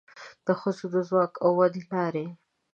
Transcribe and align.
د 0.45 0.47
ښځو 0.59 0.85
د 0.93 0.95
ځواک 1.09 1.33
او 1.45 1.51
ودې 1.59 1.83
لارې 1.91 2.25